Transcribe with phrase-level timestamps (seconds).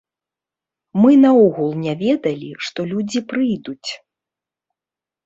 [1.01, 3.89] Мы наогул не ведалі, што людзі прыйдуць.